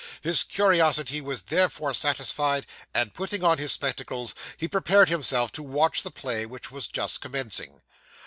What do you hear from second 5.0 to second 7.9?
himself to watch the play which was just commencing.